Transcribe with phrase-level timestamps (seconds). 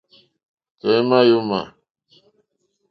[0.79, 1.61] Tɔ̀ímá yǒmà.